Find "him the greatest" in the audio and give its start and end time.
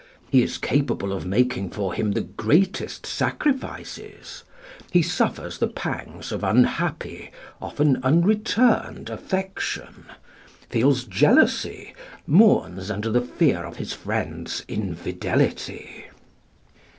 1.93-3.05